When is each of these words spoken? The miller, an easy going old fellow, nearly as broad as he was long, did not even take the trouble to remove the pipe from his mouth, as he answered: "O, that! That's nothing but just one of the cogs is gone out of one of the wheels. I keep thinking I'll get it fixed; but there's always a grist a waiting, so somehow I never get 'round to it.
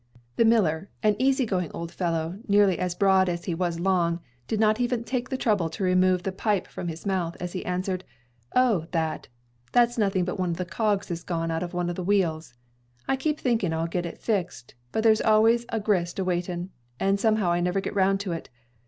The 0.35 0.45
miller, 0.45 0.89
an 1.03 1.15
easy 1.19 1.45
going 1.45 1.69
old 1.75 1.91
fellow, 1.91 2.39
nearly 2.47 2.79
as 2.79 2.95
broad 2.95 3.29
as 3.29 3.45
he 3.45 3.53
was 3.53 3.79
long, 3.79 4.19
did 4.47 4.59
not 4.59 4.79
even 4.81 5.03
take 5.03 5.29
the 5.29 5.37
trouble 5.37 5.69
to 5.69 5.83
remove 5.83 6.23
the 6.23 6.31
pipe 6.31 6.65
from 6.65 6.87
his 6.87 7.05
mouth, 7.05 7.37
as 7.39 7.53
he 7.53 7.63
answered: 7.67 8.03
"O, 8.55 8.87
that! 8.93 9.27
That's 9.73 9.99
nothing 9.99 10.25
but 10.25 10.31
just 10.31 10.39
one 10.39 10.49
of 10.49 10.57
the 10.57 10.65
cogs 10.65 11.11
is 11.11 11.21
gone 11.23 11.51
out 11.51 11.61
of 11.61 11.75
one 11.75 11.87
of 11.87 11.95
the 11.95 12.03
wheels. 12.03 12.55
I 13.07 13.15
keep 13.15 13.39
thinking 13.39 13.73
I'll 13.73 13.85
get 13.85 14.07
it 14.07 14.17
fixed; 14.17 14.73
but 14.91 15.03
there's 15.03 15.21
always 15.21 15.67
a 15.69 15.79
grist 15.79 16.17
a 16.17 16.23
waiting, 16.23 16.71
so 16.99 17.15
somehow 17.17 17.51
I 17.51 17.59
never 17.59 17.79
get 17.79 17.93
'round 17.93 18.19
to 18.21 18.31
it. 18.31 18.49